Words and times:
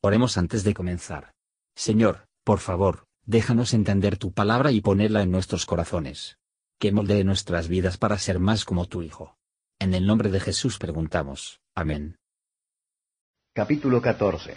Oremos 0.00 0.38
antes 0.38 0.62
de 0.62 0.74
comenzar. 0.74 1.32
Señor, 1.74 2.28
por 2.44 2.60
favor, 2.60 3.06
déjanos 3.26 3.74
entender 3.74 4.16
tu 4.16 4.32
palabra 4.32 4.70
y 4.70 4.80
ponerla 4.80 5.22
en 5.22 5.32
nuestros 5.32 5.66
corazones. 5.66 6.38
Que 6.78 6.92
moldee 6.92 7.24
nuestras 7.24 7.66
vidas 7.66 7.98
para 7.98 8.16
ser 8.16 8.38
más 8.38 8.64
como 8.64 8.86
tu 8.86 9.02
Hijo. 9.02 9.36
En 9.80 9.94
el 9.94 10.06
nombre 10.06 10.30
de 10.30 10.38
Jesús 10.38 10.78
preguntamos. 10.78 11.60
Amén. 11.74 12.16
Capítulo 13.52 14.00
14 14.00 14.54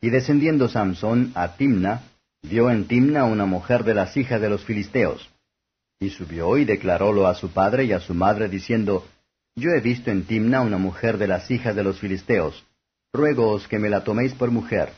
Y 0.00 0.10
descendiendo 0.10 0.68
Samson 0.68 1.30
a 1.36 1.56
Timna, 1.56 2.02
vio 2.42 2.68
en 2.68 2.88
Timna 2.88 3.24
una 3.24 3.46
mujer 3.46 3.84
de 3.84 3.94
las 3.94 4.16
hijas 4.16 4.40
de 4.40 4.50
los 4.50 4.64
filisteos. 4.64 5.30
Y 6.00 6.10
subió 6.10 6.58
y 6.58 6.64
declarólo 6.64 7.28
a 7.28 7.36
su 7.36 7.50
padre 7.50 7.84
y 7.84 7.92
a 7.92 8.00
su 8.00 8.12
madre, 8.12 8.48
diciendo, 8.48 9.06
Yo 9.54 9.70
he 9.70 9.80
visto 9.80 10.10
en 10.10 10.24
Timna 10.24 10.62
una 10.62 10.78
mujer 10.78 11.16
de 11.18 11.28
las 11.28 11.48
hijas 11.52 11.76
de 11.76 11.84
los 11.84 12.00
filisteos 12.00 12.64
ruégoos 13.12 13.68
que 13.68 13.78
me 13.78 13.90
la 13.90 14.04
toméis 14.04 14.32
por 14.34 14.50
mujer. 14.50 14.92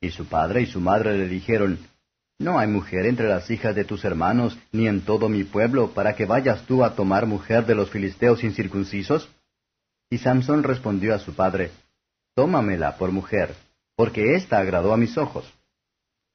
Y 0.00 0.10
su 0.10 0.26
padre 0.26 0.62
y 0.62 0.66
su 0.66 0.80
madre 0.80 1.18
le 1.18 1.28
dijeron, 1.28 1.78
¿No 2.38 2.58
hay 2.58 2.66
mujer 2.66 3.06
entre 3.06 3.28
las 3.28 3.50
hijas 3.50 3.74
de 3.74 3.84
tus 3.84 4.04
hermanos, 4.04 4.58
ni 4.72 4.88
en 4.88 5.02
todo 5.02 5.28
mi 5.28 5.44
pueblo, 5.44 5.90
para 5.90 6.14
que 6.14 6.26
vayas 6.26 6.62
tú 6.66 6.84
a 6.84 6.94
tomar 6.94 7.26
mujer 7.26 7.64
de 7.64 7.74
los 7.74 7.90
filisteos 7.90 8.42
incircuncisos? 8.42 9.28
Y 10.10 10.18
Samson 10.18 10.62
respondió 10.62 11.14
a 11.14 11.18
su 11.18 11.34
padre, 11.34 11.70
Tómamela 12.34 12.96
por 12.96 13.12
mujer, 13.12 13.54
porque 13.96 14.34
ésta 14.34 14.58
agradó 14.58 14.92
a 14.92 14.96
mis 14.96 15.16
ojos. 15.16 15.52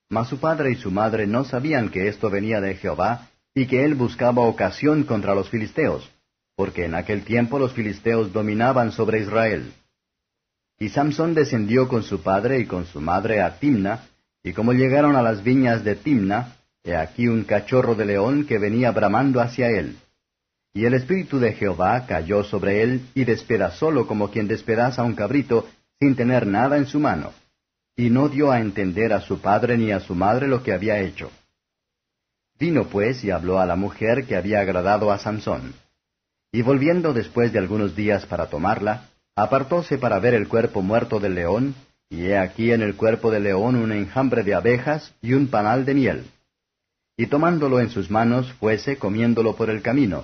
Mas 0.10 0.28
su 0.30 0.40
padre 0.40 0.72
y 0.72 0.76
su 0.76 0.90
madre 0.90 1.28
no 1.28 1.44
sabían 1.44 1.90
que 1.90 2.08
esto 2.08 2.30
venía 2.30 2.62
de 2.62 2.76
Jehová, 2.76 3.28
y 3.54 3.68
que 3.68 3.84
él 3.84 3.96
buscaba 3.96 4.42
ocasión 4.44 5.04
contra 5.04 5.36
los 5.36 5.50
filisteos, 5.50 6.10
porque 6.56 6.86
en 6.86 6.96
aquel 6.96 7.24
tiempo 7.24 7.60
los 7.60 7.74
filisteos 7.74 8.32
dominaban 8.32 8.92
sobre 8.92 9.20
Israel. 9.20 9.74
Y 10.80 10.90
Samson 10.90 11.34
descendió 11.34 11.90
con 11.90 12.04
su 12.04 12.22
padre 12.22 12.60
y 12.60 12.66
con 12.66 12.86
su 12.86 13.02
madre 13.02 13.42
a 13.42 13.60
Timna, 13.60 14.06
y 14.42 14.54
como 14.54 14.72
llegaron 14.72 15.18
a 15.18 15.22
las 15.22 15.44
viñas 15.44 15.84
de 15.84 15.96
Timna, 15.96 16.56
he 16.84 16.96
aquí 16.96 17.28
un 17.28 17.44
cachorro 17.44 17.96
de 17.96 18.06
león 18.06 18.46
que 18.46 18.58
venía 18.58 18.92
bramando 18.92 19.42
hacia 19.42 19.68
él. 19.68 19.98
Y 20.74 20.86
el 20.86 20.94
espíritu 20.94 21.40
de 21.40 21.52
Jehová 21.54 22.06
cayó 22.08 22.44
sobre 22.44 22.82
él 22.82 23.02
y 23.14 23.26
despedazólo 23.26 24.08
como 24.08 24.32
quien 24.32 24.48
despedaza 24.48 25.04
un 25.04 25.16
cabrito 25.16 25.68
sin 26.00 26.16
tener 26.16 26.48
nada 26.48 26.78
en 26.78 26.86
su 26.86 27.00
mano. 27.00 27.34
Y 27.98 28.10
no 28.10 28.30
dio 28.30 28.50
a 28.50 28.62
entender 28.62 29.12
a 29.12 29.20
su 29.20 29.42
padre 29.42 29.78
ni 29.78 29.92
a 29.92 30.00
su 30.00 30.16
madre 30.16 30.48
lo 30.48 30.64
que 30.64 30.72
había 30.72 31.00
hecho. 31.00 31.30
Vino 32.58 32.86
pues 32.86 33.24
y 33.26 33.32
habló 33.32 33.60
a 33.60 33.66
la 33.66 33.76
mujer 33.76 34.26
que 34.26 34.38
había 34.38 34.62
agradado 34.62 35.12
a 35.12 35.18
Samson. 35.18 35.74
Y 36.54 36.62
volviendo 36.62 37.14
después 37.14 37.52
de 37.52 37.60
algunos 37.60 37.96
días 37.96 38.26
para 38.26 38.48
tomarla, 38.48 39.10
apartóse 39.44 39.98
para 39.98 40.20
ver 40.20 40.34
el 40.34 40.48
cuerpo 40.48 40.82
muerto 40.82 41.20
del 41.20 41.36
león, 41.36 41.76
y 42.10 42.26
he 42.26 42.38
aquí 42.38 42.72
en 42.72 42.82
el 42.82 42.96
cuerpo 42.96 43.32
del 43.32 43.44
león 43.44 43.76
un 43.76 43.92
enjambre 43.92 44.44
de 44.44 44.56
abejas 44.56 45.14
y 45.22 45.34
un 45.34 45.48
panal 45.48 45.86
de 45.86 45.94
miel. 45.94 46.26
Y 47.16 47.28
tomándolo 47.28 47.80
en 47.80 47.90
sus 47.90 48.10
manos, 48.10 48.52
fuese 48.54 48.98
comiéndolo 48.98 49.56
por 49.56 49.70
el 49.70 49.82
camino. 49.82 50.24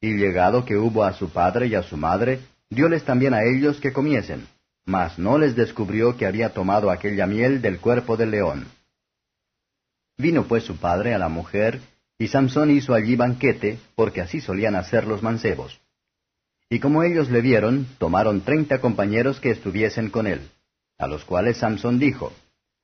Y 0.00 0.14
llegado 0.16 0.64
que 0.64 0.76
hubo 0.76 1.04
a 1.04 1.12
su 1.12 1.30
padre 1.30 1.66
y 1.68 1.74
a 1.74 1.82
su 1.82 1.96
madre, 1.96 2.40
dióles 2.70 3.04
también 3.04 3.34
a 3.34 3.44
ellos 3.44 3.80
que 3.80 3.92
comiesen, 3.92 4.46
mas 4.86 5.18
no 5.18 5.38
les 5.38 5.54
descubrió 5.54 6.16
que 6.16 6.26
había 6.26 6.54
tomado 6.54 6.90
aquella 6.90 7.26
miel 7.26 7.60
del 7.60 7.78
cuerpo 7.78 8.16
del 8.16 8.30
león. 8.30 8.66
Vino 10.16 10.44
pues 10.44 10.64
su 10.64 10.76
padre 10.76 11.14
a 11.14 11.18
la 11.18 11.28
mujer, 11.28 11.80
y 12.18 12.28
Samson 12.28 12.70
hizo 12.70 12.94
allí 12.94 13.16
banquete, 13.16 13.78
porque 13.94 14.20
así 14.20 14.40
solían 14.40 14.74
hacer 14.74 15.06
los 15.06 15.22
mancebos. 15.22 15.80
Y 16.72 16.78
como 16.78 17.02
ellos 17.02 17.28
le 17.30 17.40
vieron, 17.40 17.88
tomaron 17.98 18.42
treinta 18.42 18.80
compañeros 18.80 19.40
que 19.40 19.50
estuviesen 19.50 20.08
con 20.08 20.28
él, 20.28 20.40
a 20.98 21.08
los 21.08 21.24
cuales 21.24 21.56
Samson 21.56 21.98
dijo, 21.98 22.32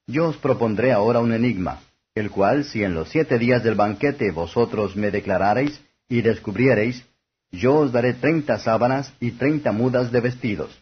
Yo 0.08 0.28
os 0.28 0.36
propondré 0.36 0.92
ahora 0.92 1.20
un 1.20 1.32
enigma, 1.32 1.82
el 2.16 2.30
cual 2.30 2.64
si 2.64 2.82
en 2.82 2.94
los 2.94 3.08
siete 3.10 3.38
días 3.38 3.62
del 3.62 3.76
banquete 3.76 4.32
vosotros 4.32 4.96
me 4.96 5.12
declarareis 5.12 5.80
y 6.08 6.22
descubriereis, 6.22 7.04
yo 7.52 7.76
os 7.76 7.92
daré 7.92 8.14
treinta 8.14 8.58
sábanas 8.58 9.12
y 9.20 9.30
treinta 9.30 9.70
mudas 9.70 10.10
de 10.10 10.20
vestidos. 10.20 10.76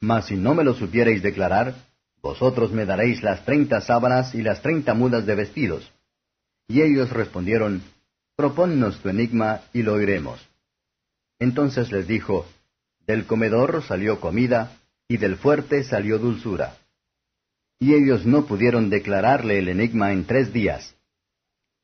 Mas 0.00 0.26
si 0.26 0.34
no 0.34 0.56
me 0.56 0.64
lo 0.64 0.74
supiereis 0.74 1.22
declarar, 1.22 1.74
vosotros 2.20 2.72
me 2.72 2.84
daréis 2.84 3.22
las 3.22 3.44
treinta 3.44 3.80
sábanas 3.80 4.34
y 4.34 4.42
las 4.42 4.60
treinta 4.60 4.92
mudas 4.94 5.24
de 5.24 5.36
vestidos. 5.36 5.92
Y 6.66 6.82
ellos 6.82 7.10
respondieron, 7.10 7.82
Proponnos 8.36 8.98
tu 8.98 9.08
enigma 9.08 9.60
y 9.72 9.82
lo 9.82 9.94
oiremos. 9.94 10.53
Entonces 11.44 11.92
les 11.92 12.06
dijo, 12.08 12.46
Del 13.06 13.26
comedor 13.26 13.82
salió 13.82 14.18
comida, 14.18 14.78
y 15.06 15.18
del 15.18 15.36
fuerte 15.36 15.84
salió 15.84 16.18
dulzura. 16.18 16.78
Y 17.78 17.92
ellos 17.92 18.24
no 18.24 18.46
pudieron 18.46 18.88
declararle 18.88 19.58
el 19.58 19.68
enigma 19.68 20.12
en 20.12 20.24
tres 20.24 20.54
días. 20.54 20.94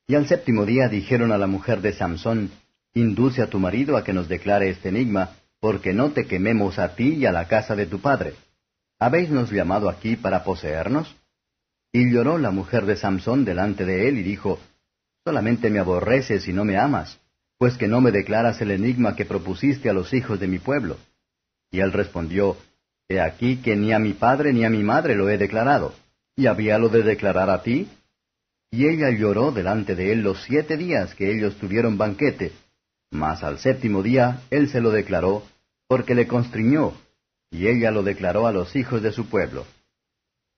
Y 0.07 0.15
al 0.15 0.27
séptimo 0.27 0.65
día 0.65 0.89
dijeron 0.89 1.31
a 1.31 1.37
la 1.37 1.45
mujer 1.45 1.81
de 1.81 1.93
Samson, 1.93 2.49
Induce 2.95 3.43
a 3.43 3.49
tu 3.51 3.59
marido 3.59 3.95
a 3.95 4.03
que 4.03 4.13
nos 4.13 4.27
declare 4.27 4.67
este 4.69 4.89
enigma, 4.89 5.35
porque 5.59 5.93
no 5.93 6.09
te 6.11 6.25
quememos 6.25 6.79
a 6.79 6.95
ti 6.95 7.13
y 7.13 7.25
a 7.27 7.31
la 7.31 7.47
casa 7.47 7.75
de 7.75 7.85
tu 7.85 8.01
padre. 8.01 8.33
¿Habéisnos 8.99 9.51
llamado 9.51 9.89
aquí 9.89 10.15
para 10.15 10.43
poseernos? 10.43 11.15
Y 11.93 12.11
lloró 12.11 12.39
la 12.39 12.49
mujer 12.49 12.85
de 12.87 12.95
Samson 12.95 13.45
delante 13.45 13.85
de 13.85 14.09
él 14.09 14.17
y 14.17 14.23
dijo, 14.23 14.59
Solamente 15.23 15.69
me 15.69 15.77
aborreces 15.77 16.47
y 16.47 16.51
no 16.51 16.65
me 16.65 16.77
amas 16.77 17.20
pues 17.61 17.77
que 17.77 17.87
no 17.87 18.01
me 18.01 18.11
declaras 18.11 18.59
el 18.61 18.71
enigma 18.71 19.15
que 19.15 19.23
propusiste 19.23 19.87
a 19.87 19.93
los 19.93 20.15
hijos 20.15 20.39
de 20.39 20.47
mi 20.47 20.57
pueblo. 20.57 20.97
Y 21.69 21.79
él 21.81 21.93
respondió, 21.93 22.57
He 23.07 23.19
aquí 23.21 23.57
que 23.57 23.75
ni 23.75 23.93
a 23.93 23.99
mi 23.99 24.13
padre 24.13 24.51
ni 24.51 24.65
a 24.65 24.69
mi 24.71 24.81
madre 24.81 25.13
lo 25.13 25.29
he 25.29 25.37
declarado, 25.37 25.93
y 26.35 26.47
habíalo 26.47 26.89
de 26.89 27.03
declarar 27.03 27.51
a 27.51 27.61
ti. 27.61 27.87
Y 28.71 28.87
ella 28.87 29.11
lloró 29.11 29.51
delante 29.51 29.93
de 29.93 30.11
él 30.11 30.23
los 30.23 30.41
siete 30.41 30.75
días 30.75 31.13
que 31.13 31.31
ellos 31.31 31.55
tuvieron 31.57 31.99
banquete, 31.99 32.51
mas 33.11 33.43
al 33.43 33.59
séptimo 33.59 34.01
día 34.01 34.41
él 34.49 34.67
se 34.67 34.81
lo 34.81 34.89
declaró, 34.89 35.43
porque 35.87 36.15
le 36.15 36.25
constriñó, 36.25 36.93
y 37.51 37.67
ella 37.67 37.91
lo 37.91 38.01
declaró 38.01 38.47
a 38.47 38.51
los 38.51 38.75
hijos 38.75 39.03
de 39.03 39.11
su 39.11 39.27
pueblo. 39.27 39.67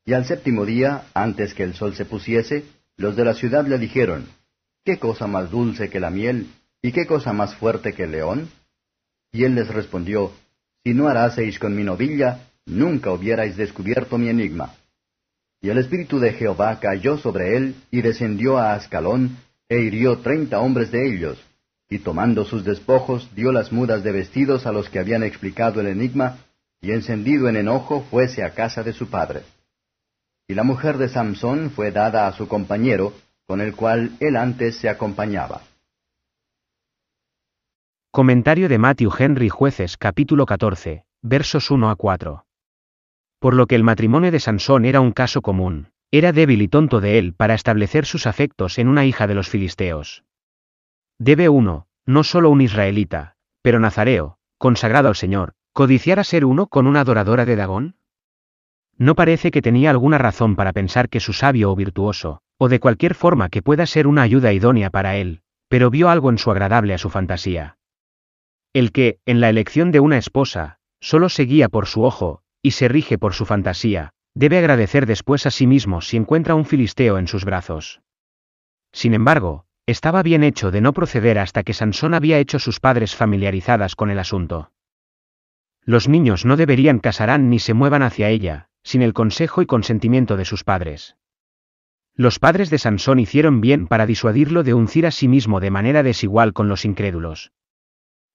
Y 0.05 0.13
al 0.13 0.23
séptimo 0.23 0.65
día, 0.65 1.03
antes 1.13 1.53
que 1.53 1.63
el 1.63 1.73
sol 1.73 1.95
se 1.95 2.05
pusiese, 2.05 2.63
los 2.95 3.17
de 3.17 3.25
la 3.25 3.33
ciudad 3.33 3.67
le 3.67 3.77
dijeron, 3.77 4.25
¿Qué 4.85 4.99
cosa 4.99 5.27
más 5.27 5.51
dulce 5.51 5.89
que 5.89 5.99
la 5.99 6.09
miel, 6.09 6.47
¿Y 6.85 6.91
qué 6.91 7.07
cosa 7.07 7.31
más 7.31 7.55
fuerte 7.55 7.94
que 7.94 8.03
el 8.03 8.11
león? 8.11 8.49
Y 9.31 9.45
él 9.45 9.55
les 9.55 9.69
respondió, 9.69 10.33
Si 10.83 10.94
no 10.94 11.07
haraseis 11.07 11.57
con 11.57 11.73
mi 11.73 11.83
novilla, 11.85 12.41
nunca 12.66 13.11
hubierais 13.11 13.55
descubierto 13.55 14.17
mi 14.17 14.27
enigma. 14.27 14.75
Y 15.61 15.69
el 15.69 15.77
espíritu 15.77 16.19
de 16.19 16.33
Jehová 16.33 16.81
cayó 16.81 17.17
sobre 17.17 17.55
él, 17.55 17.75
y 17.89 18.01
descendió 18.01 18.57
a 18.57 18.73
Ascalón, 18.73 19.38
e 19.69 19.79
hirió 19.79 20.17
treinta 20.19 20.59
hombres 20.59 20.91
de 20.91 21.07
ellos, 21.07 21.41
y 21.89 21.99
tomando 21.99 22.44
sus 22.44 22.66
despojos 22.66 23.33
dio 23.33 23.53
las 23.53 23.71
mudas 23.71 24.03
de 24.03 24.11
vestidos 24.11 24.65
a 24.65 24.73
los 24.73 24.89
que 24.89 25.00
habían 25.00 25.23
explicado 25.23 25.79
el 25.79 25.88
enigma, 25.88 26.39
y 26.81 26.91
encendido 26.91 27.47
en 27.47 27.55
enojo 27.55 28.05
fuese 28.11 28.44
a 28.44 28.53
casa 28.53 28.83
de 28.83 28.91
su 28.91 29.09
padre. 29.09 29.44
Y 30.50 30.53
la 30.53 30.63
mujer 30.63 30.97
de 30.97 31.07
Samson 31.07 31.71
fue 31.71 31.91
dada 31.91 32.27
a 32.27 32.33
su 32.33 32.50
compañero, 32.50 33.13
con 33.47 33.61
el 33.61 33.73
cual 33.73 34.17
él 34.19 34.35
antes 34.35 34.75
se 34.75 34.89
acompañaba. 34.89 35.61
Comentario 38.16 38.69
de 38.69 38.78
Matthew 38.78 39.12
Henry 39.18 39.50
Jueces 39.50 39.97
capítulo 39.97 40.46
14, 40.46 41.03
versos 41.24 41.72
1 41.72 41.90
a 41.90 41.96
4. 41.96 42.46
Por 43.40 43.56
lo 43.56 43.66
que 43.66 43.74
el 43.74 43.84
matrimonio 43.84 44.31
de 44.31 44.40
Sansón 44.40 44.85
era 44.85 45.01
un 45.01 45.13
caso 45.13 45.41
común, 45.41 45.88
era 46.12 46.31
débil 46.31 46.62
y 46.62 46.68
tonto 46.68 47.01
de 47.01 47.18
él 47.18 47.34
para 47.34 47.56
establecer 47.56 48.06
sus 48.06 48.28
afectos 48.28 48.78
en 48.78 48.88
una 48.88 49.03
hija 49.07 49.25
de 49.25 49.34
los 49.34 49.50
filisteos. 49.50 50.25
Debe 51.18 51.50
uno, 51.50 51.88
no 52.06 52.24
solo 52.24 52.51
un 52.51 52.62
israelita, 52.62 53.35
pero 53.63 53.79
nazareo, 53.79 54.38
consagrado 54.59 55.07
al 55.07 55.16
Señor, 55.16 55.54
codiciar 55.74 56.19
a 56.19 56.24
ser 56.24 56.45
uno 56.45 56.68
con 56.68 56.86
una 56.86 57.00
adoradora 57.00 57.45
de 57.45 57.56
Dagón? 57.56 57.95
No 58.95 59.16
parece 59.16 59.50
que 59.50 59.63
tenía 59.63 59.89
alguna 59.89 60.19
razón 60.19 60.56
para 60.56 60.71
pensar 60.71 61.09
que 61.09 61.19
su 61.19 61.33
sabio 61.33 61.71
o 61.71 61.75
virtuoso, 61.75 62.44
o 62.59 62.69
de 62.69 62.80
cualquier 62.80 63.16
forma 63.16 63.50
que 63.50 63.63
pueda 63.63 63.88
ser 63.88 64.06
una 64.06 64.21
ayuda 64.21 64.54
idónea 64.54 64.92
para 64.92 65.16
él, 65.16 65.42
pero 65.68 65.89
vio 65.89 66.09
algo 66.09 66.30
en 66.30 66.38
su 66.38 66.51
agradable 66.51 66.94
a 66.94 67.00
su 67.00 67.09
fantasía. 67.09 67.77
El 68.73 68.91
que, 68.91 69.19
en 69.27 69.39
la 69.39 69.49
elección 69.49 69.91
de 69.91 69.99
una 69.99 70.17
esposa, 70.17 70.79
solo 70.99 71.29
se 71.29 71.43
guía 71.43 71.69
por 71.69 71.85
su 71.85 72.03
ojo, 72.03 72.41
y 72.63 72.71
se 72.71 72.87
rige 72.87 73.19
por 73.19 73.35
su 73.35 73.45
fantasía, 73.45 74.13
debe 74.33 74.57
agradecer 74.57 75.05
después 75.05 75.45
a 75.45 75.51
sí 75.51 75.67
mismo 75.67 76.01
si 76.01 76.17
encuentra 76.17 76.55
un 76.55 76.65
filisteo 76.65 77.19
en 77.19 77.27
sus 77.27 77.45
brazos. 77.45 78.01
Sin 78.91 79.13
embargo, 79.13 79.65
estaba 79.85 80.23
bien 80.23 80.43
hecho 80.43 80.71
de 80.71 80.81
no 80.81 80.93
proceder 80.93 81.37
hasta 81.37 81.61
que 81.63 81.73
Sansón 81.73 82.15
había 82.15 82.39
hecho 82.39 82.57
sus 82.57 82.79
padres 82.79 83.15
familiarizadas 83.15 83.95
con 83.95 84.09
el 84.09 84.17
asunto. 84.17 84.71
Los 85.83 86.07
niños 86.07 86.45
no 86.45 86.55
deberían 86.57 86.99
casarán 86.99 87.49
ni 87.49 87.59
se 87.59 87.73
muevan 87.73 88.01
hacia 88.01 88.29
ella, 88.29 88.69
sin 88.81 89.01
el 89.01 89.13
consejo 89.13 89.61
y 89.61 89.67
consentimiento 89.67 90.35
de 90.35 90.45
sus 90.45 90.63
padres. 90.63 91.15
Los 92.15 92.39
padres 92.39 92.69
de 92.69 92.79
Sansón 92.79 93.19
hicieron 93.19 93.61
bien 93.61 93.87
para 93.87 94.05
disuadirlo 94.05 94.63
de 94.63 94.73
uncir 94.73 95.05
a 95.05 95.11
sí 95.11 95.27
mismo 95.27 95.59
de 95.59 95.71
manera 95.71 96.01
desigual 96.01 96.53
con 96.53 96.69
los 96.69 96.85
incrédulos. 96.85 97.51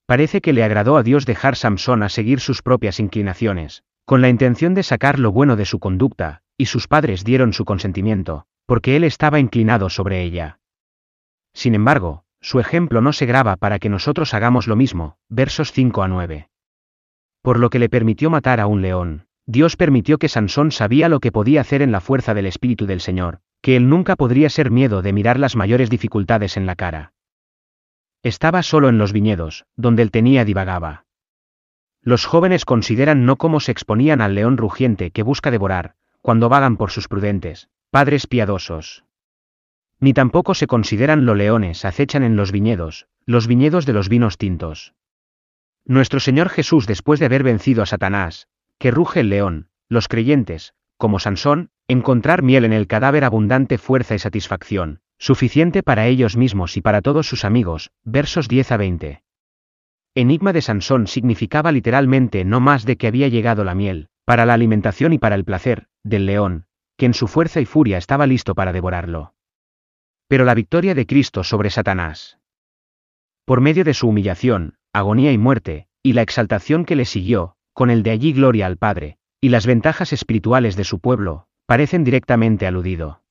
Parece 0.08 0.40
que 0.40 0.54
le 0.54 0.64
agradó 0.64 0.96
a 0.96 1.02
Dios 1.02 1.26
dejar 1.26 1.54
Samson 1.54 2.02
a 2.02 2.08
seguir 2.08 2.40
sus 2.40 2.62
propias 2.62 2.98
inclinaciones, 2.98 3.82
con 4.06 4.22
la 4.22 4.30
intención 4.30 4.72
de 4.72 4.82
sacar 4.82 5.18
lo 5.18 5.32
bueno 5.32 5.54
de 5.54 5.66
su 5.66 5.80
conducta, 5.80 6.40
y 6.56 6.64
sus 6.64 6.88
padres 6.88 7.24
dieron 7.24 7.52
su 7.52 7.66
consentimiento, 7.66 8.46
porque 8.64 8.96
él 8.96 9.04
estaba 9.04 9.38
inclinado 9.38 9.90
sobre 9.90 10.22
ella. 10.22 10.60
Sin 11.52 11.74
embargo, 11.74 12.24
su 12.40 12.58
ejemplo 12.58 13.02
no 13.02 13.12
se 13.12 13.26
graba 13.26 13.56
para 13.56 13.78
que 13.78 13.90
nosotros 13.90 14.32
hagamos 14.32 14.66
lo 14.66 14.76
mismo, 14.76 15.18
versos 15.28 15.72
5 15.72 16.02
a 16.02 16.08
9. 16.08 16.48
Por 17.42 17.58
lo 17.58 17.68
que 17.68 17.78
le 17.78 17.90
permitió 17.90 18.30
matar 18.30 18.60
a 18.60 18.66
un 18.66 18.80
león, 18.80 19.26
Dios 19.44 19.76
permitió 19.76 20.16
que 20.16 20.30
Sansón 20.30 20.72
sabía 20.72 21.10
lo 21.10 21.20
que 21.20 21.32
podía 21.32 21.60
hacer 21.60 21.82
en 21.82 21.92
la 21.92 22.00
fuerza 22.00 22.32
del 22.32 22.46
Espíritu 22.46 22.86
del 22.86 23.02
Señor, 23.02 23.40
que 23.60 23.76
él 23.76 23.90
nunca 23.90 24.16
podría 24.16 24.48
ser 24.48 24.70
miedo 24.70 25.02
de 25.02 25.12
mirar 25.12 25.38
las 25.38 25.54
mayores 25.54 25.90
dificultades 25.90 26.56
en 26.56 26.64
la 26.64 26.76
cara. 26.76 27.12
Estaba 28.22 28.62
solo 28.62 28.88
en 28.88 28.98
los 28.98 29.12
viñedos, 29.12 29.64
donde 29.76 30.02
él 30.02 30.10
tenía 30.10 30.44
divagaba. 30.44 31.04
Los 32.02 32.26
jóvenes 32.26 32.64
consideran 32.64 33.26
no 33.26 33.36
cómo 33.36 33.60
se 33.60 33.72
exponían 33.72 34.20
al 34.20 34.34
león 34.34 34.56
rugiente 34.56 35.10
que 35.10 35.22
busca 35.22 35.50
devorar, 35.50 35.94
cuando 36.20 36.48
vagan 36.48 36.76
por 36.76 36.90
sus 36.90 37.08
prudentes, 37.08 37.68
padres 37.90 38.26
piadosos. 38.26 39.04
Ni 40.00 40.12
tampoco 40.12 40.54
se 40.54 40.66
consideran 40.66 41.26
lo 41.26 41.34
leones 41.34 41.84
acechan 41.84 42.22
en 42.22 42.36
los 42.36 42.52
viñedos, 42.52 43.08
los 43.24 43.46
viñedos 43.46 43.86
de 43.86 43.92
los 43.92 44.08
vinos 44.08 44.38
tintos. 44.38 44.94
Nuestro 45.84 46.20
Señor 46.20 46.48
Jesús 46.48 46.86
después 46.86 47.18
de 47.20 47.26
haber 47.26 47.42
vencido 47.42 47.82
a 47.82 47.86
Satanás, 47.86 48.48
que 48.78 48.90
ruge 48.90 49.20
el 49.20 49.28
león, 49.28 49.68
los 49.88 50.08
creyentes, 50.08 50.74
como 50.96 51.18
Sansón, 51.18 51.70
encontrar 51.88 52.42
miel 52.42 52.64
en 52.64 52.72
el 52.72 52.86
cadáver 52.86 53.24
abundante 53.24 53.78
fuerza 53.78 54.14
y 54.14 54.18
satisfacción, 54.18 55.00
suficiente 55.18 55.82
para 55.82 56.06
ellos 56.06 56.36
mismos 56.36 56.76
y 56.76 56.80
para 56.80 57.02
todos 57.02 57.26
sus 57.26 57.44
amigos, 57.44 57.90
versos 58.04 58.48
10 58.48 58.72
a 58.72 58.76
20. 58.76 59.22
Enigma 60.14 60.52
de 60.52 60.62
Sansón 60.62 61.06
significaba 61.06 61.72
literalmente 61.72 62.44
no 62.44 62.60
más 62.60 62.84
de 62.84 62.96
que 62.96 63.06
había 63.06 63.28
llegado 63.28 63.64
la 63.64 63.74
miel, 63.74 64.08
para 64.24 64.46
la 64.46 64.54
alimentación 64.54 65.12
y 65.12 65.18
para 65.18 65.34
el 65.34 65.44
placer, 65.44 65.86
del 66.02 66.26
león, 66.26 66.66
que 66.96 67.06
en 67.06 67.14
su 67.14 67.28
fuerza 67.28 67.60
y 67.60 67.66
furia 67.66 67.98
estaba 67.98 68.26
listo 68.26 68.54
para 68.54 68.72
devorarlo. 68.72 69.34
Pero 70.28 70.44
la 70.44 70.54
victoria 70.54 70.94
de 70.94 71.06
Cristo 71.06 71.44
sobre 71.44 71.70
Satanás. 71.70 72.38
Por 73.44 73.60
medio 73.60 73.84
de 73.84 73.94
su 73.94 74.08
humillación, 74.08 74.76
agonía 74.92 75.32
y 75.32 75.38
muerte, 75.38 75.88
y 76.02 76.12
la 76.12 76.22
exaltación 76.22 76.84
que 76.84 76.96
le 76.96 77.04
siguió, 77.04 77.56
con 77.72 77.90
el 77.90 78.02
de 78.02 78.10
allí 78.10 78.32
gloria 78.32 78.66
al 78.66 78.76
Padre, 78.76 79.18
y 79.40 79.50
las 79.50 79.66
ventajas 79.66 80.12
espirituales 80.12 80.76
de 80.76 80.84
su 80.84 81.00
pueblo, 81.00 81.46
parecen 81.66 82.04
directamente 82.04 82.66
aludido. 82.66 83.22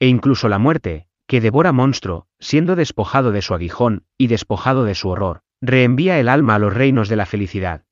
E 0.00 0.06
incluso 0.06 0.48
la 0.48 0.58
muerte, 0.58 1.06
que 1.26 1.40
devora 1.40 1.72
monstruo, 1.72 2.26
siendo 2.38 2.76
despojado 2.76 3.32
de 3.32 3.42
su 3.42 3.54
aguijón, 3.54 4.04
y 4.16 4.28
despojado 4.28 4.84
de 4.84 4.94
su 4.94 5.08
horror, 5.08 5.40
reenvía 5.60 6.18
el 6.20 6.28
alma 6.28 6.54
a 6.54 6.58
los 6.58 6.72
reinos 6.72 7.08
de 7.08 7.16
la 7.16 7.26
felicidad. 7.26 7.84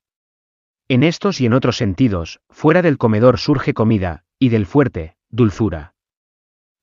En 0.87 1.03
estos 1.03 1.41
y 1.41 1.45
en 1.45 1.53
otros 1.53 1.77
sentidos, 1.77 2.39
fuera 2.49 2.81
del 2.81 2.97
comedor 2.97 3.37
surge 3.37 3.73
comida, 3.73 4.23
y 4.39 4.49
del 4.49 4.65
fuerte, 4.65 5.17
dulzura. 5.29 5.93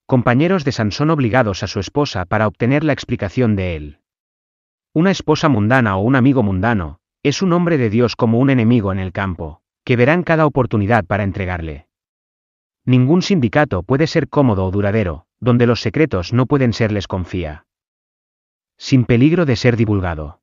Compañeros 0.06 0.65
de 0.65 0.73
Sansón 0.73 1.09
obligados 1.09 1.62
a 1.62 1.67
su 1.67 1.81
esposa 1.81 2.27
para 2.27 2.47
obtener 2.47 2.85
la 2.85 2.93
explicación 2.93 3.56
de 3.56 3.77
él. 3.77 4.00
Una 4.93 5.11
esposa 5.11 5.49
mundana 5.49 5.97
o 5.97 6.03
un 6.03 6.17
amigo 6.17 6.43
mundano, 6.43 6.99
es 7.23 7.41
un 7.41 7.55
hombre 7.55 7.79
de 7.79 7.88
Dios 7.88 8.15
como 8.15 8.38
un 8.38 8.50
enemigo 8.50 8.93
en 8.93 8.99
el 8.99 9.12
campo, 9.12 9.62
que 9.85 9.97
verán 9.97 10.23
cada 10.23 10.44
oportunidad 10.44 11.06
para 11.06 11.25
entregarle. 11.25 11.88
Ningún 12.87 13.23
sindicato 13.23 13.83
puede 13.83 14.07
ser 14.07 14.29
cómodo 14.29 14.67
o 14.67 14.71
duradero, 14.71 15.27
donde 15.41 15.67
los 15.67 15.81
secretos 15.81 16.33
no 16.33 16.47
pueden 16.47 16.73
serles 16.73 17.09
confía. 17.09 17.67
Sin 18.77 19.05
peligro 19.05 19.47
de 19.47 19.57
ser 19.57 19.77
divulgado. 19.77 20.41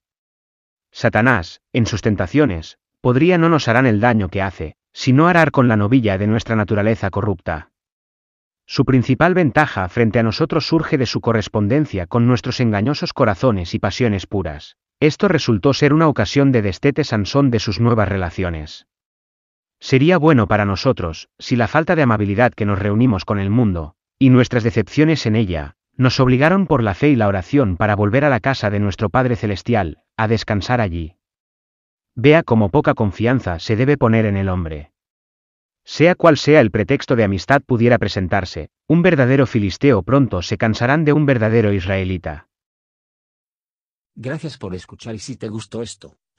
Satanás, 0.92 1.62
en 1.72 1.86
sus 1.86 2.02
tentaciones, 2.02 2.80
podría 3.00 3.38
no 3.38 3.50
nos 3.50 3.68
harán 3.68 3.86
el 3.86 4.00
daño 4.00 4.30
que 4.30 4.42
hace, 4.42 4.76
sino 4.94 5.28
arar 5.28 5.52
con 5.52 5.68
la 5.68 5.78
novilla 5.78 6.18
de 6.18 6.28
nuestra 6.28 6.56
naturaleza 6.56 7.10
corrupta. 7.10 7.72
Su 8.66 8.86
principal 8.86 9.34
ventaja 9.34 9.88
frente 9.90 10.20
a 10.20 10.24
nosotros 10.24 10.66
surge 10.66 10.98
de 10.98 11.06
su 11.06 11.22
correspondencia 11.22 12.08
con 12.08 12.28
nuestros 12.28 12.60
engañosos 12.60 13.14
corazones 13.14 13.74
y 13.74 13.80
pasiones 13.80 14.28
puras. 14.28 14.78
Esto 15.00 15.28
resultó 15.28 15.74
ser 15.74 15.94
una 15.94 16.08
ocasión 16.08 16.52
de 16.52 16.62
destete 16.62 17.04
Sansón 17.04 17.52
de 17.52 17.60
sus 17.60 17.80
nuevas 17.80 18.08
relaciones. 18.08 18.88
Sería 19.82 20.20
bueno 20.20 20.48
para 20.48 20.64
nosotros, 20.64 21.28
si 21.40 21.56
la 21.56 21.68
falta 21.68 21.96
de 21.96 22.04
amabilidad 22.04 22.54
que 22.54 22.66
nos 22.66 22.78
reunimos 22.78 23.26
con 23.26 23.40
el 23.40 23.50
mundo, 23.50 23.96
y 24.20 24.30
nuestras 24.30 24.64
decepciones 24.64 25.26
en 25.26 25.36
ella, 25.36 25.76
nos 25.98 26.20
obligaron 26.20 26.68
por 26.68 26.84
la 26.84 26.94
fe 26.94 27.10
y 27.10 27.16
la 27.16 27.28
oración 27.28 27.78
para 27.78 27.96
volver 27.96 28.24
a 28.24 28.30
la 28.30 28.40
casa 28.40 28.70
de 28.70 28.80
nuestro 28.80 29.10
Padre 29.10 29.36
Celestial, 29.36 30.04
a 30.18 30.28
descansar 30.28 30.82
allí. 30.82 31.16
Vea 32.16 32.44
cómo 32.44 32.70
poca 32.70 32.94
confianza 32.94 33.58
se 33.58 33.76
debe 33.76 33.98
poner 33.98 34.26
en 34.26 34.38
el 34.38 34.50
hombre. 34.50 34.92
Sea 35.84 36.14
cual 36.14 36.38
sea 36.38 36.62
el 36.62 36.70
pretexto 36.70 37.16
de 37.16 37.24
amistad 37.24 37.64
pudiera 37.66 37.98
presentarse, 37.98 38.70
un 38.88 39.02
verdadero 39.02 39.48
filisteo 39.48 40.04
pronto 40.04 40.44
se 40.44 40.60
cansarán 40.60 41.06
de 41.06 41.14
un 41.14 41.26
verdadero 41.26 41.74
israelita. 41.74 42.48
Gracias 44.14 44.60
por 44.60 44.76
escuchar 44.76 45.16
y 45.16 45.20
si 45.20 45.38
te 45.38 45.50
gustó 45.50 45.82
esto, 45.82 46.18